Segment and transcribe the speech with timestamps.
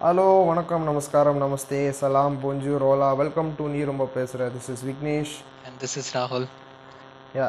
[0.00, 5.34] Hello வணக்கம் நமஸ்காரம் நமஸ்தே சலாம் பொஞ்சு ரோலா வெல்கம் டு நீ ரொம்ப பேசுகிற this is Vignesh
[5.66, 6.44] And this is Rahul.
[7.34, 7.48] Yeah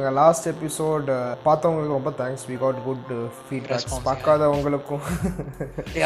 [0.00, 1.08] நாங்கள் லாஸ்ட் எபிசோட்
[1.46, 3.10] பார்த்தவங்களுக்கு ரொம்ப thanks we got good
[3.46, 5.02] feedbacks பார்க்காதவங்களுக்கும்.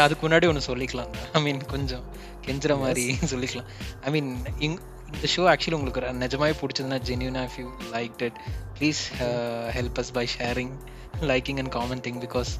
[0.05, 1.11] அதுக்கு முன்னாடி ஒன்று சொல்லிக்கலாம்.
[1.37, 2.03] ஐ மீன் கொஞ்சம்
[2.47, 3.69] கெஞ்சுற மாதிரி சொல்லிக்கலாம்.
[4.07, 4.31] ஐ மீன்
[4.67, 4.77] இங்
[5.13, 8.41] இந்த ஷோ ஆக்சுவலி உங்களுக்கு நிஜமாவே பிடிச்சதுன்னா ஜென்யூனா if you like it
[8.79, 9.03] please
[9.77, 10.75] help us by sharing
[11.33, 12.53] liking and commenting because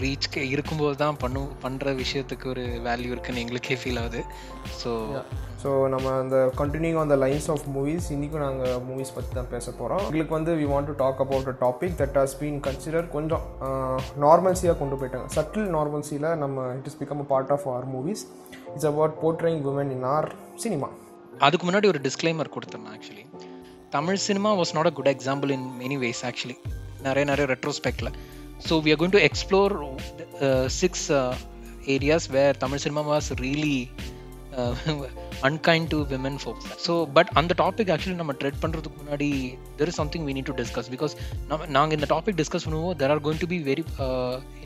[0.00, 4.20] reach இருக்கும்போது தான் பண்ணு பண்ணுற விஷயத்துக்கு ஒரு வேல்யூ இருக்குன்னு எங்களுக்கே ஃபீல் ஆகுது.
[4.80, 4.90] ஸோ
[5.62, 9.66] ஸோ நம்ம அந்த continue on the lines of movies இன்றைக்கும் நாங்கள் மூவிஸ் பற்றி தான் பேச
[9.80, 13.44] போகிறோம் எங்களுக்கு வந்து we want to talk about a topic that has been consider கொஞ்சம்
[14.24, 15.28] நார்மல்சியாக கொண்டு போயிட்டாங்க.
[15.36, 18.24] சட்டில் நார்மல்சியில் நம்ம it is become a part of our movies
[18.74, 20.28] it's about portraying women in our
[20.64, 20.90] cinema
[21.46, 23.24] அதுக்கு முன்னாடி ஒரு டிஸ்க்ளைமர் கொடுத்தேன் actually
[23.96, 26.58] Tamil cinema was not a good example in many ways actually
[27.02, 28.10] நிறைய நிறைய ரெட்ரோஸ்பெக்டில்
[28.68, 29.74] so we are going to explore
[30.80, 31.06] six
[31.96, 33.76] areas where Tamil cinema was really
[35.48, 39.28] unkind to women folks so but அந்த topic actually நம்ம tread பண்ணுறதுக்கு முன்னாடி
[39.78, 41.14] there is something we need to discuss because
[41.48, 42.96] நம்ம நாங்கள் இந்த டாபிக் டிஸ்கஸ் பண்ணுவோம்.
[43.00, 43.84] There are going to be very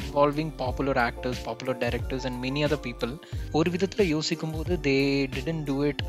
[0.02, 3.12] involving popular actors popular directors and many other people
[3.52, 4.96] ஒரு விதத்தில் யோசிக்கும் போது they
[5.36, 6.02] didn't do it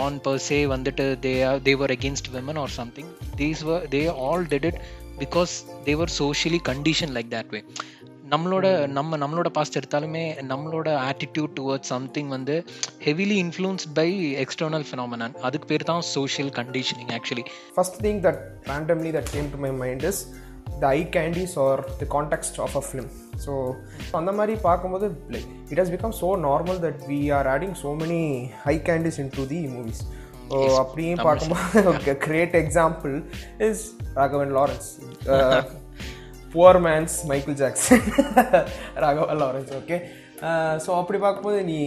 [0.00, 4.02] on per se வந்துட்டு they or they were against women or something these were they
[4.26, 4.80] all did it
[5.20, 5.54] because
[5.84, 7.60] they were socially condition like that way
[8.32, 12.56] நம்மளோட நம்ம நம்மளோட past எடுத்தாலுமே நம்மளோட ஆட்டிடியூட் டுவர்ட்ஸ் சம்திங் வந்து
[13.06, 14.06] heavily influenced by
[14.44, 17.44] external phenomenon அதுக்கு பேர் தான் social conditioning actually
[17.76, 20.20] first thing that randomly that came to my mind is
[20.76, 23.10] the eye candies or the context of a film
[23.46, 23.52] so
[24.20, 28.22] அந்த மாதிரி பார்க்கும்போது like it has become so normal that we are adding so many
[28.66, 30.02] eye candies in to the movies
[30.82, 33.14] அப்படியே பார்க்கும்போது great example
[33.68, 33.84] is
[34.14, 34.88] Raghavan Lawrence.
[36.54, 38.06] Poor man's Michael Jackson
[38.94, 39.98] Raghavan Lawrence okay
[40.84, 41.78] so அப்படி பார்க்கும்போது நீ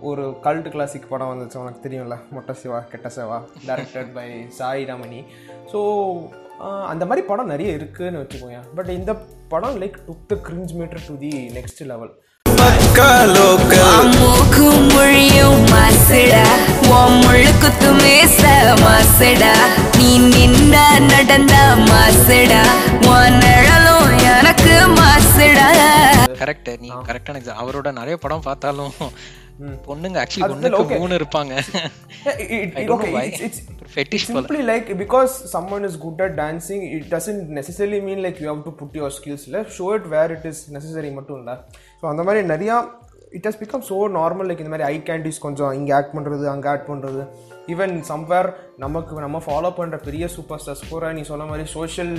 [0.00, 5.20] ஒரு cult classic படம் வந்துச்சு உனக்கு தெரியும்ல Motta Siva Ketta Siva directed by Sai Ramani.
[5.72, 5.78] So
[6.86, 9.14] அந்த மாதிரி படம் நிறைய இருக்குன்னு வச்சுக்கோங்க பட் இந்த
[9.48, 12.12] படம் like took the cringe meter to the next level
[14.92, 16.42] மொழியும் மாசுடா
[16.92, 18.40] உன் முள்ளு குத்து மேச
[18.84, 19.52] மாசுடா
[19.98, 20.74] நீ நின்ன
[21.10, 21.54] நடந்த
[21.90, 22.62] மாசுடா
[23.12, 25.68] உன் நிழலும் எனக்கு மாசுடா
[26.42, 28.94] கரெக்ட் நீ கரெக்டான எக்ஸாம் அவரோட நிறைய படம் பார்த்தாலும்
[29.86, 30.96] பொண்ணுங்க ஆக்சுவலி பொண்ணுக்கு.
[31.02, 31.52] மூணு இருப்பாங்க
[32.76, 33.24] I don't know why.
[33.94, 34.36] Fetish போல.
[34.38, 38.62] simply like because someone is good at dancing it doesn't necessarily mean like you have
[38.68, 41.54] to put your skills இல்லை show it where it is necessary மட்டும் இல்லை
[42.00, 42.76] so அந்த மாதிரி நிறையா
[43.34, 46.68] it has become so normal like இந்த மாதிரி I candies கொஞ்சம் இங்கே ஆக்ட் பண்ணுறது அங்கே
[46.68, 47.22] ஆக்ட் பண்ணுறது
[47.68, 52.14] ஈவன் சம்வேர் நமக்கு நம்ம ஃபாலோ பண்ணுற பெரிய சூப்பர் ஸ்டார்ஸ் கூட நீ சொன்ன மாதிரி social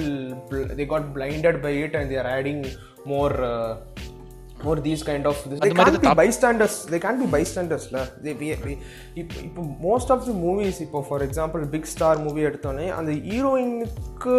[0.75, 2.63] they got blinded by it and they're adding
[3.05, 3.35] more
[4.65, 6.75] more these kind of they can't be bystanders.
[6.91, 8.77] They can't be bystanders ல they we- we-
[9.13, 14.35] இப்போ இப்போ மோஸ்ட் ஆஃப் தி மூவிஸ் இப்போ for example big star movie எடுத்தோன்னே அந்த ஹீரோயினுக்கு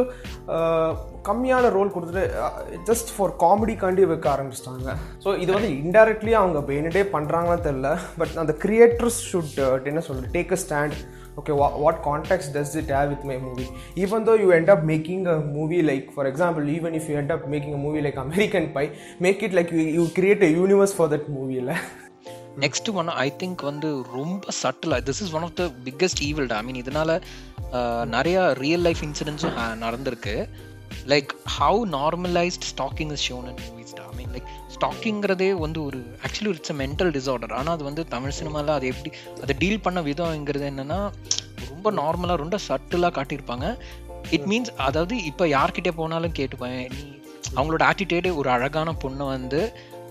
[1.29, 2.25] கம்மியான role கொடுத்துட்டு
[2.91, 4.91] just for காமெடிக்காண்டி வைக்க ஆரம்பிச்சிட்டாங்க.
[5.25, 10.53] ஸோ இது வந்து இன்டெரக்ட்லி அவங்க வேணுடே பண்ணுறாங்கன்னு தெரில பட் அந்த கிரியேட்டர்ஸ் ஷுட் என்ன சொல்றது take
[10.53, 10.97] a stand
[11.40, 14.84] okay what, what context does it have with my movie even though you end up
[14.84, 18.18] making a movie like for example even if you end up making a movie like
[18.28, 21.78] american pie make it like you, you create a universe for that movie la.
[22.64, 26.62] Next one I think வந்து ரொம்ப சட்டிலாக this is one of the biggest evil I
[26.68, 27.12] mean இதனால
[27.80, 30.36] uh, நிறைய real life இன்சிடென்ட்ஸும் நடந்திருக்கு
[31.14, 36.53] like how normalised stalking is shown in movies I mean like ஸ்டாக்கிங்கிறதே வந்து ஒரு actually
[36.55, 39.11] it's a mental disorder ஆனால் அது வந்து தமிழ் சினிமாவில் அது எப்படி
[39.43, 41.01] அதை டீல் பண்ண விதம்ங்கிறது என்னென்னா
[41.69, 43.67] ரொம்ப நார்மலாக ரொம்ப சட்டிலாக காட்டியிருப்பாங்க.
[44.31, 47.05] இட் மீன்ஸ் அதாவது இப்போ யார்கிட்டே போனாலும் கேட்டுப்பேன் நீ
[47.55, 49.61] அவங்களோட ஆட்டிடியூடே ஒரு அழகான பொண்ணை வந்து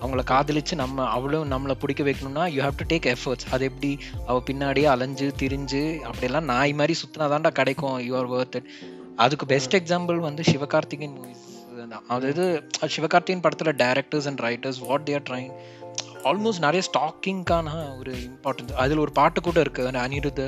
[0.02, 3.92] அவங்கள காதலிச்சு நம்ம அவளும் நம்மளை பிடிக்க வைக்கணும்னா you have to take efforts அது எப்படி?
[4.26, 7.98] அவள் பின்னாடியே அலைஞ்சு திரிஞ்சு அப்படியெல்லாம் நாய் மாதிரி சுற்றினா தான்டா கிடைக்கும்.
[8.08, 8.70] யூ ஆர் ஒர்த் இட்
[9.16, 11.45] அதுக்கு பெஸ்ட் எக்ஸாம்பிள் வந்து சிவகார்த்திகேயன் மூவிஸ்
[12.08, 12.46] அதாவது
[12.88, 15.52] சிவகார்த்தியின் படத்தில் directors and writers what they're trying
[16.24, 20.44] almost நிறைய ஸ்டாக்கிங்கான ஒரு இம்பார்ட்டன்ஸ் அதில் ஒரு பாட்டு கூட இருக்கு அந்த அனிருத்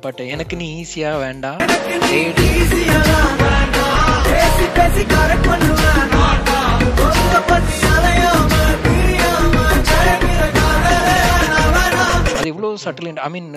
[0.00, 1.62] பாட்டு எனக்கு நீ ஈஸியா வேண்டாம்
[2.08, 2.48] தேடி
[12.82, 13.48] சட்டில் ஐ மீன்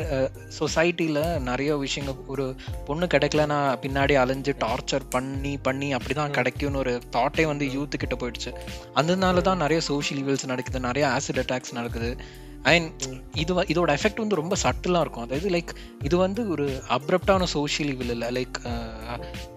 [0.57, 2.45] சொசைட்டியில் நிறைய விஷயங்கள் ஒரு
[2.87, 8.17] பொண்ணு கிடைக்கலனா பின்னாடி அலைஞ்சு டார்ச்சர் பண்ணி பண்ணி அப்படி தான் கிடைக்கும்னு ஒரு தாட்டே வந்து யூத்து கிட்ட
[8.21, 8.53] போயிடுச்சு.
[9.01, 12.11] அதனால தான் நிறைய சோஷியல் ஈவல்ஸ் நடக்குது நிறைய ஆசிட் அட்டாக்ஸ் நடக்குது.
[12.71, 13.03] அண்ட்
[13.41, 15.25] இது இதோட எஃபெக்ட் வந்து ரொம்ப சட்டிலாக இருக்கும்.
[15.27, 15.73] அதாவது லைக்
[16.07, 16.65] இது வந்து ஒரு
[16.97, 18.29] அப்ரப்டான சோஷியல் ஈவில் இல்லை.
[18.37, 18.57] லைக்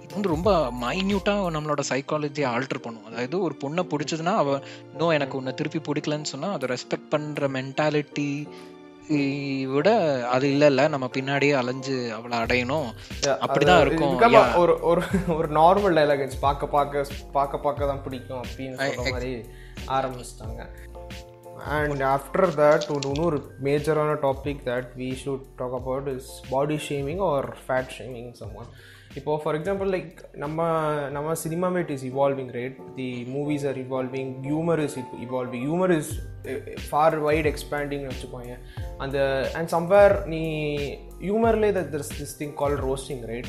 [0.05, 0.51] இது வந்து ரொம்ப
[0.85, 3.07] மைன்யூட்டாக நம்மளோட சைக்காலஜியை ஆல்டர் பண்ணும்.
[3.11, 4.59] அதாவது ஒரு பொண்ணை பிடிச்சதுன்னா அவ
[5.01, 8.29] நோ எனக்கு உன்னை திருப்பி பிடிக்கலன்னு சொன்னால் அதை ரெஸ்பெக்ட் பண்ணுற மென்டாலிட்டி
[9.67, 9.91] விட
[10.29, 12.89] அது இல்ல இல்ல நம்ம பின்னாடியே அலைஞ்சு அவளை அடையணும்.
[13.25, 14.57] அப்படிதான் இருக்கும்.
[14.57, 15.03] ஒரு ஒரு
[15.37, 19.45] ஒரு நார்மல் டைலாக் பார்க்க பார்க்க பார்க்க பார்க்க தான் பிடிக்கும் அப்படின்னு மாதிரி
[19.87, 20.67] ஆரம்பிச்சிட்டாங்க.
[21.65, 27.57] அண்ட் ஆஃப்டர் தட் இன்னொரு மேஜரான topic that we should talk about is body shaming or
[27.67, 28.67] fat shaming someone
[29.15, 30.69] இப்போ ஃபார் எக்ஸாம்பிள் லைக் நம்ம
[31.11, 36.13] நம்ம cinema it is evolving rate the movies are evolving humour is evolving humour is
[36.91, 38.57] far wide எக்ஸ்பேண்டிங்னு வச்சுக்கோங்க
[38.99, 40.43] அந்த and somewhere நீ
[41.21, 43.47] ஹியூமர்லே there's this thing call roasting right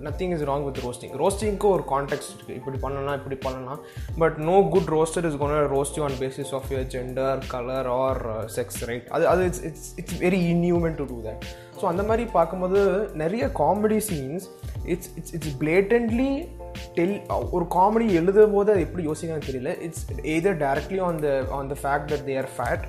[0.00, 3.80] nothing is wrong with roasting ரோஸ்டிங்க்கு ஒரு context இருக்குது இப்படி பண்ணலாம் இப்படி பண்ணலாம்.
[4.18, 8.46] But no good roaster is gonna roast you on basis of your gender colour or
[8.46, 11.44] sex right அது அது it's it's it's very inhuman to do that
[11.80, 14.46] so அந்த மாதிரி பார்க்கும்போது நிறைய comedy scenes
[14.84, 16.48] it's it's it's blatantly
[16.96, 17.16] tell
[17.56, 19.72] ஒரு comedy எழுதும் போது அது எப்படி யோசிக்கணும்னு தெரியல.
[19.86, 20.04] It's
[20.36, 21.28] either directly on the
[21.58, 22.84] on the fact that they are fat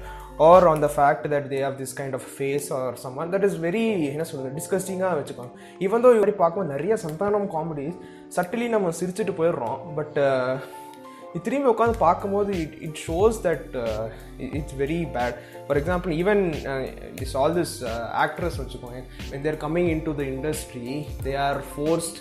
[0.49, 3.57] or on the fact that they have this kind of face or someone that is
[3.67, 5.53] very என்ன சொல்கிறது டிஸ்கஸ்டிங்காக வச்சுக்கோங்க.
[5.85, 7.97] ஈவன் தோ இப்படி பார்க்கும்போது நிறைய சந்தானம் காமெடிஸ்
[8.37, 9.79] சட்டிலி நம்ம சிரிச்சுட்டு போயிடுறோம்.
[9.97, 10.19] But
[11.31, 13.75] இது திரும்பி உட்காந்து பார்க்கும்போது it it shows that
[14.59, 15.35] it's very bad
[15.65, 16.41] for example even
[17.19, 17.75] this all this
[18.23, 19.01] actress வச்சுக்கோங்க.
[19.45, 20.93] They're coming into the industry
[21.27, 22.19] they are forced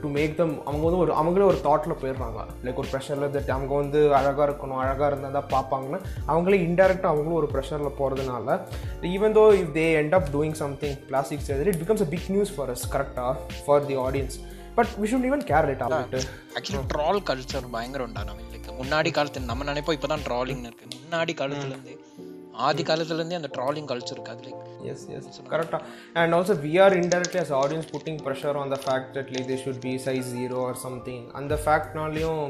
[0.00, 2.40] to make them அவங்க வந்து ஒரு அவங்களே ஒரு தாட்டில் போயிடுறாங்க.
[2.64, 5.98] லைக் ஒரு ப்ரெஷரில் தட் அவங்க வந்து அழகாக இருக்கணும் அழகாக இருந்தால் தான் பார்ப்பாங்கன்னா.
[6.28, 8.58] அவங்களே இன்டெரக்டாக அவங்களும் ஒரு ப்ரெஷரில் போகிறதுனால
[9.12, 12.54] even though if they end up doing something plastic surgery it becomes a big news
[12.56, 13.34] for us கரெக்டாக
[13.66, 14.36] for the audience
[14.74, 16.16] but we should even care it about
[16.58, 20.86] actually troll culture பயங்கரம் உண்டா நம்ம லைக் முன்னாடி காலத்துல நம்ம நினைப்போம் இப்பதான் trolley இருக்கு.
[20.96, 21.94] முன்னாடி காலத்துல இருந்தே
[22.66, 25.73] ஆதி காலத்துல இருந்தே அந்த ட்ராலிங் கல்ச்சர் இருக்கு அது like yes yes correct
[26.21, 29.59] and also we are indirectly as audience putting pressure on the fact that like they
[29.63, 32.43] should be size zero or something and the fact நாலையும்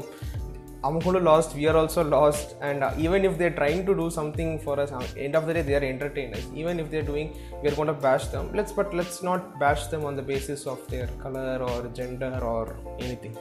[0.88, 4.50] அவங்களும் last we are also lost and uh, even if they're trying to do something
[4.64, 7.28] for us uh, end of the day they are entertainers even if they're doing
[7.60, 10.62] we are going to bash them let's but let's not bash them on the basis
[10.74, 12.64] of their color or gender or
[13.06, 13.36] anything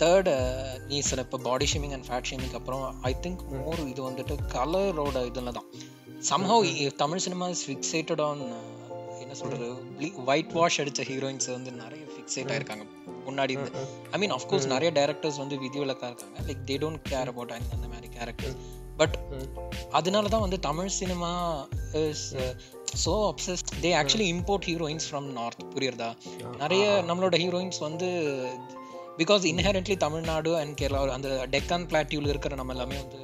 [0.00, 0.28] third
[0.90, 5.16] நீ சில இப்போ body shaming and fat shaming அப்புறம் I think more இது வந்துட்டு கலரோட
[5.30, 5.66] இதில் தான்
[6.29, 8.41] somehow Tamil cinema is fixated on
[9.23, 9.67] என்ன சொல்றது?
[10.31, 12.85] ஒயிட் வாஷ் அடிச்ச ஹீரோயின்ஸ் வந்து நிறைய ஃபிக்ஸேட் ஆயிருக்காங்க
[13.27, 13.81] முன்னாடி இருந்து.
[14.13, 18.09] ஐ மீன் அஃப்கோர்ஸ் நிறைய டேரக்டர்ஸ் வந்து விதிவிலக்கா இருக்காங்க like they don't care about அந்த மாதிரி
[18.17, 18.57] கேரக்டர்ஸ்
[18.97, 19.15] பட்
[19.91, 21.31] அதனால தான் வந்து Tamil cinema
[22.03, 22.25] is
[23.05, 26.09] so obsess they actually import heroines from north புரியுறதா?
[26.63, 28.09] நிறைய நம்மளோட ஹீரோயின்ஸ் வந்து
[29.17, 33.21] because inherently Tamil Nadu and Kerala அந்த டெக்கான் பிளாட்டியூல இருக்கிற நம்ம எல்லாமே வந்து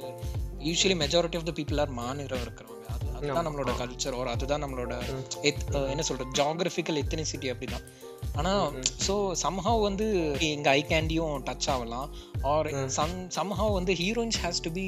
[0.68, 2.81] usually majority of the people are மாநிலம் இருக்கிறவங்க.
[3.24, 4.92] அதுதான் நம்மளோட கல்ச்சர் ஒரு அதுதான் நம்மளோட
[5.90, 7.84] என்ன சொல்றது ஜாகிரபிக்கல் எத்தனிசிட்டி அப்படிதான்.
[8.34, 8.52] ஆனா
[9.06, 10.06] ஸோ சம்ஹவ் வந்து
[10.48, 12.08] எங்க ஐ கேண்டியும் டச் ஆகலாம்.
[12.52, 14.86] ஆர் சம் சம்ஹவ் வந்து heroines has to be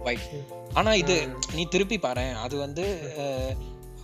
[0.00, 0.26] white
[0.74, 1.16] ஆனா இது
[1.54, 2.26] நீ திருப்பி பாரு.
[2.38, 2.84] அது வந்து
[3.18, 3.54] அஹ்,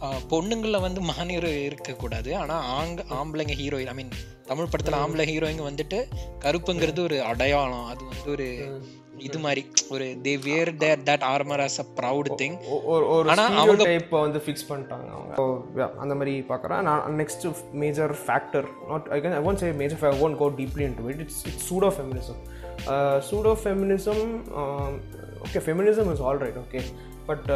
[0.00, 2.30] அஹ், பொண்ணுங்கள வந்து மாநிலம் இருக்கக்கூடாது.
[2.36, 4.12] ஆனா ஆங்க ஆம்பளைங்க ஹீரோயின் ஐ மீன்
[4.46, 6.00] தமிழ் படத்துல ஆம்பளை ஹீரோயிங்க வந்துட்டு
[6.44, 7.86] கருப்புங்கிறது ஒரு அடையாளம்.
[7.86, 8.48] அது வந்து ஒரு
[9.24, 12.56] இது மாதிரி ஒரு they wear their that armour as a proud thing
[12.88, 15.86] ஒரு ஒரு ஆனா அவங்க டைப்பை வந்து ஃபிக்ஸ் பண்ணிட்டாங்க அவங்க.
[15.98, 17.46] அந்த மாதிரி பார்க்குறேன் நான் next
[17.76, 21.42] major factor not I can I won't say major won't go deeply into it it's
[21.46, 22.40] it's pseudo feminism
[23.30, 24.22] pseudo feminism
[25.40, 26.82] okay feminism is all right okay
[27.26, 27.50] but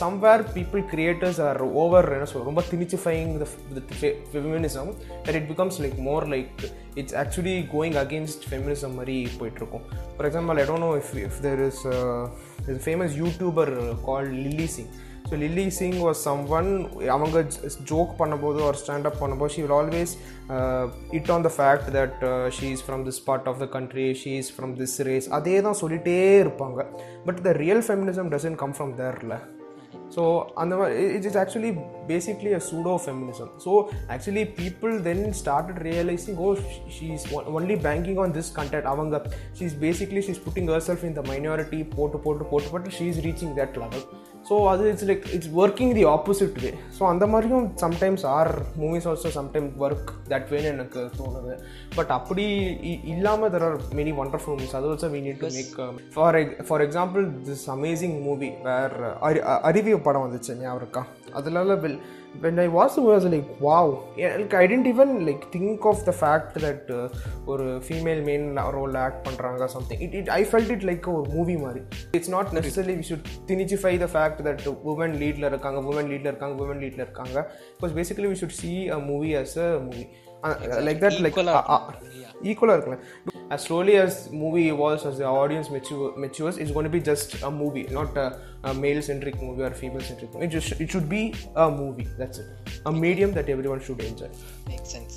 [0.00, 3.46] somewhere people creators are over என்ன சொல்ல ரொம்ப திணிச்சிஃபைங்
[4.32, 4.90] feminism
[5.24, 9.84] that it becomes like more like it's actually going against feminism மாதிரி போயிட்டுருக்கும்.
[10.16, 11.82] For example I don't know if if there is
[12.68, 13.72] is famous YouTuber
[14.04, 14.92] call Lilly Singh
[15.30, 16.68] so Lilly Singh was someone
[17.08, 17.38] அவங்க
[17.90, 20.12] joke பண்ணும்போது ஒரு stand up பண்ணும்போது she will always
[21.10, 22.16] it on the fact that
[22.58, 25.78] she is from this part of the country she is from this race அதே தான்
[25.80, 26.80] சொல்லிகிட்டே இருப்பாங்க.
[27.26, 29.36] But the real feminism doesn't come from தேர்ல
[30.16, 30.22] so
[30.54, 31.70] அந்த மாதிரி it is actually
[32.08, 33.72] basically a pseudo feminism so
[34.14, 36.50] actually people then started realising oh
[36.96, 37.26] she is
[37.58, 39.22] only banking on this content அவங்க
[39.58, 43.06] she is basically she is putting herself in the minority போட்டு போட்டு போட்டு போட்டு she
[43.12, 44.06] is reaching that level
[44.48, 48.50] so அது it's like it's working the opposite way so அந்த மாதிரியும் sometimes our
[48.80, 51.54] movies also sometime work that வேன்னு எனக்கு தோணுது.
[51.94, 52.44] But அப்படி
[53.04, 55.74] இல்லாமல் there are many wonderful movies அது also we need to make
[56.14, 56.38] for
[56.68, 61.04] for example this amazing movie where அரி அறிவிய படம் வந்துச்சு ஞாபகம் இருக்கா?
[61.32, 61.98] அதில் will
[62.42, 63.86] when I watched the movie, I was like, wow.
[64.20, 67.06] Yeah, like, I didn't even like think of the fact that uh,
[67.52, 71.56] ஒரு female main ரோலில் act பண்ணுறாங்க something it it I felt it like ஒரு movie
[71.64, 71.82] மாதிரி.
[72.18, 76.56] It's not necessary we should தினிச்சிஃபை the fact that woman லீடில் இருக்காங்க woman லீடில் இருக்காங்க
[76.64, 77.36] woman லீடில் இருக்காங்க.
[77.78, 80.06] Because basically we should see a movie as a movie
[80.88, 81.38] like that like
[82.50, 82.98] ஈக்குவலாக இருக்குல்ல
[83.50, 87.42] as slowly as movie evolves as the audience mature, matures it's going to be just
[87.42, 90.90] a movie not a, a male centric movie or female centric movie it, just, it
[90.90, 91.22] should be
[91.56, 92.46] a movie that's it
[92.86, 94.30] a medium that everyone should enjoy
[94.70, 95.16] make sense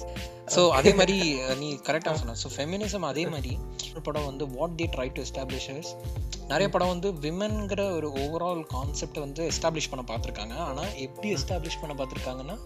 [0.53, 1.17] so அதே மாதிரி
[1.59, 3.51] நீ கரெக்டாக சொன்ன so feminism அதே மாதிரி
[3.91, 5.89] ஒரு படம் வந்து what they try to establishes
[6.51, 11.95] நிறைய படம் வந்து விமன்கிற ஒரு ஓவரால் கான்செப்ட் வந்து எஸ்டாப்ளிஷ் பண்ண பார்த்துருக்காங்க ஆனால் எப்படி எஸ்டாப்ளிஷ் பண்ண
[11.99, 12.57] பார்த்துருக்காங்கன்னா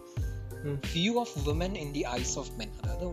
[0.94, 3.08] view of women in the eyes of men அதாவது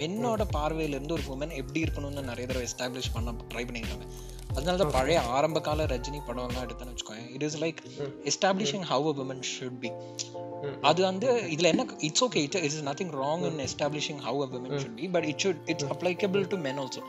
[0.00, 4.06] மென்னோட பார்வையிலேருந்து ஒரு உமன் எப்படி இருக்கணும்னு நிறைய தடவை எஸ்டாப்ளிஷ் பண்ண ட்ரை பண்ணியிருக்காங்க
[4.50, 7.80] அதனால தான் பழைய ஆரம்ப கால ரஜினி படம்லாம் எடுத்தேன்னு வச்சுக்கோங்க it is like
[8.30, 9.90] establishing how a women should be
[10.82, 14.76] அது வந்து இதுல என்ன it's okay it is nothing wrong in establishing how a women
[14.78, 17.02] should be but it should it's applicable to men also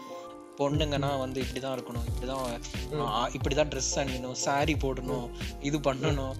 [0.60, 2.54] பொண்ணுங்கன்னா வந்து இப்படிதான் இருக்கணும் இப்படிதான்
[3.38, 5.28] இப்படிதான் ட்ரெஸ் அணியணும் saree போடணும்
[5.70, 6.36] இது பண்ணணும்.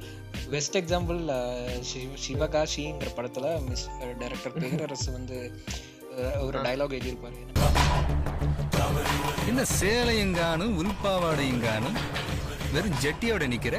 [0.54, 1.20] பெஸ்ட் எக்ஸாம்பிள்
[2.24, 3.86] சிவகாஷிங்கிற படத்துல மிஸ்
[4.20, 5.38] டைரக்டர் பேரரசு வந்து
[6.46, 7.38] ஒரு டயலாக் எழுதியிருப்பாரு.
[9.50, 11.98] என்ன சேலையங்கானும் உள்பாவாடையங்கானும்
[12.74, 13.76] வெறும் ஜட்டியோட நிக்கிற?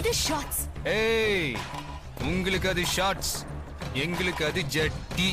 [0.00, 0.62] இது ஷார்ட்ஸ்
[0.96, 1.54] ஏய்
[2.28, 3.34] உங்களுக்கு அது ஷார்ட்ஸ்
[4.04, 5.30] எங்களுக்கு அது ஜட்டி.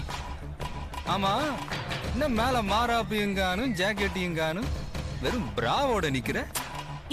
[1.15, 1.33] ஆமா
[2.11, 4.69] என்ன மேல மாறாப்பு எங்கானும் ஜாக்கெட் எங்கானும்
[5.23, 6.39] வெறும் பிராவோட நிக்கிற?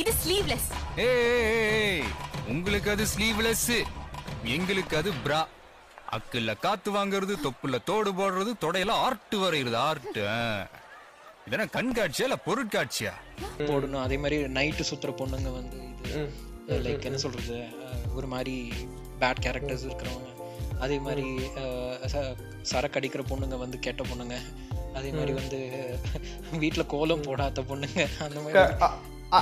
[0.02, 0.68] இது ஸ்லீவ்லெஸ்
[1.04, 2.06] ஏய்,
[2.52, 3.70] உங்களுக்கு அது ஸ்லீவ்லெஸ்
[4.56, 5.40] எங்களுக்கு அது பிரா
[6.16, 10.18] அக்குல காத்து வாங்குறது தொப்புல தோடு போடுறது தொடையில ஆர்ட் வரைகிறது ஆர்ட்
[11.46, 13.12] இதென்ன கண்காட்சியா இல்ல பொருட்காட்சியா?
[13.68, 14.02] போடணும்.
[14.04, 16.22] அதே மாதிரி நைட்டு சுத்துற பொண்ணுங்க வந்து இது
[16.86, 17.58] லைக் என்ன சொல்றது?
[18.18, 18.54] ஒரு மாதிரி
[19.20, 20.30] பேட் கேரக்டர்ஸ் இருக்கிறவங்க.
[20.84, 21.26] அதே மாதிரி
[22.70, 24.36] சரக்கு அடிக்கிற பொண்ணுங்க வந்து கெட்ட பொண்ணுங்க
[24.96, 25.60] அதே மாதிரி வந்து
[26.58, 28.64] வீட்ல கோலம் போடாத பொண்ணுங்க அந்த மாதிரி.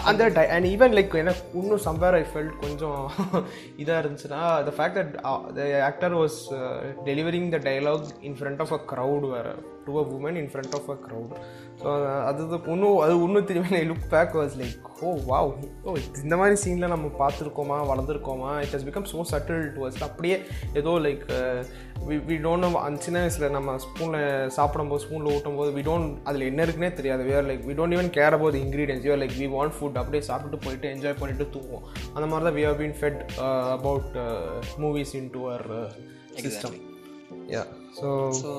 [0.08, 0.22] அந்த
[0.54, 3.00] அண்ட் ஈவன் லைக் எனக்கு இன்னும் சம்வேர் ஐ ஃபெல்ட் கொஞ்சம்
[3.82, 5.12] இதாக இருந்துச்சுன்னா the fact that
[5.56, 6.38] the actor was
[7.08, 9.54] delivering the dialogue in front of a crowd வேறு.
[9.86, 11.32] To a woman in front of a crowd
[11.82, 11.86] so
[12.30, 12.42] அது
[12.74, 15.50] இன்னும் அது இன்னும் திரும்பி look back was like oh wow
[15.84, 15.92] oh
[16.24, 17.78] இந்த மாதிரி சீனில் நம்ம பார்த்துருக்கோமா?
[17.90, 18.50] வளர்ந்துருக்கோமா?
[18.64, 20.36] It has become so subtle to us அப்படியே
[20.80, 21.24] ஏதோ லைக்
[22.28, 24.24] வி டோன்ட் நோ அந்த சின்ன வயசில் நம்ம ஸ்பூனில்
[24.56, 27.22] சாப்பிடும்போது ஸ்பூனில் ஊட்டும் போது வி டோன்ட் அதில் என்ன இருக்குன்னே தெரியாது.
[27.30, 30.62] Where like we don't even care about ingredients your like we want food அப்படியே சாப்பிட்டு
[30.66, 31.86] போயிட்டு என்ஜாய் பண்ணிட்டு தூங்குவோம்.
[32.16, 33.22] அந்த மாதிரி தான் we have been fed
[33.76, 34.10] about
[34.84, 35.68] movies into our
[36.44, 36.76] system
[37.48, 37.62] yeah
[37.98, 38.08] so
[38.38, 38.50] so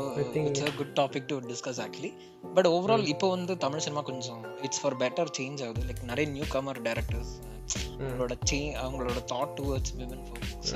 [0.42, 2.12] it's a good topic to discuss actually
[2.56, 5.84] but overall இப்போ வந்து தமிழ் சினிமா கொஞ்சம் இட்ஸ் ஃபார் பெட்டர் சேஞ்ச் ஆகுது.
[5.88, 7.34] லைக் நிறைய நியூ கமர் டேரக்டர்ஸ்
[7.98, 10.74] அவங்களோட சே அவங்களோட thought towards women ஃபோக்ஸ்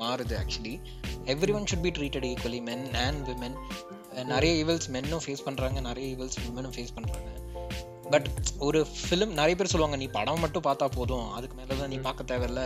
[0.00, 0.74] மாறுது actually
[1.52, 3.56] everyone should be treated equally men and women
[4.26, 7.28] நிறைய evils மென்னும் ஃபேஸ் பண்ணுறாங்க நிறைய ஈவல்ஸ் விமனும் ஃபேஸ் பண்ணுறாங்க
[8.12, 8.28] பட்
[8.66, 11.28] ஒரு ஃபிலிம் நிறைய பேர் சொல்லுவாங்க நீ படம் மட்டும் பார்த்தா போதும்.
[11.36, 12.62] அதுக்கு மேலே தான் நீ பார்க்க தேவையில்ல.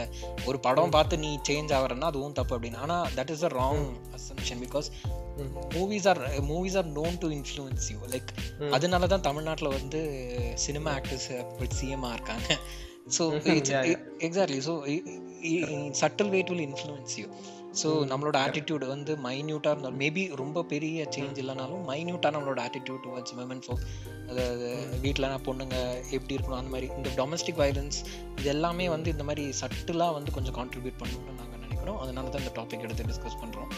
[0.49, 2.81] ஒரு படம் பார்த்து நீ சேஞ்ச் ஆகிறன்னா அதுவும் தப்பு அப்படின்னு.
[2.85, 3.85] ஆனால் that is a wrong
[4.19, 4.89] assumption because
[5.77, 8.33] movies are movies are known to influence you like
[8.77, 10.01] அதனால தான் தமிழ்நாட்டில் வந்து
[10.65, 11.29] சினிமா ஆக்டர்ஸ்
[11.81, 12.49] சிஎம்மாக இருக்காங்க.
[13.07, 13.25] So
[14.21, 14.85] exactly so
[15.91, 17.27] subtle way will influence you
[17.83, 23.35] so நம்மளோட ஆட்டிடியூட் வந்து மைன்யூட்டாக இருந்தாலும் மேபி ரொம்ப பெரிய சேஞ்ச் இல்லைனாலும் மைன்யூட்டாக நம்மளோட ஆட்டிடியூட் டுவர்ட்ஸ்
[23.35, 23.85] விமன் ஃபோக்
[24.29, 25.77] அதாவது வீட்டில் பொண்ணுங்க
[26.11, 27.99] எப்படி இருக்கணும் அந்த மாதிரி இந்த டொமஸ்டிக் வயலன்ஸ்
[28.39, 31.99] இது எல்லாமே வந்து இந்த மாதிரி சட்டிலாக வந்து கொஞ்சம் கான்ட்ரிபியூட் பண்ணணும்னு நாங்கள் நினைக்கிறோம்.
[31.99, 33.71] அதனால தான் இந்த டாபிக் எடுத்து டிஸ்கஸ் பண்ணுறோம்